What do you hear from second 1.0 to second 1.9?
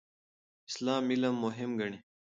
علم مهم